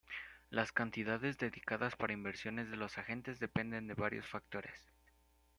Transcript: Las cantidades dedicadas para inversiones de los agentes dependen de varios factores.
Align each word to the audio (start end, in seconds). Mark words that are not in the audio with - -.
Las 0.49 0.71
cantidades 0.71 1.37
dedicadas 1.37 1.95
para 1.95 2.11
inversiones 2.13 2.71
de 2.71 2.75
los 2.75 2.97
agentes 2.97 3.39
dependen 3.39 3.85
de 3.87 3.93
varios 3.93 4.25
factores. 4.27 4.89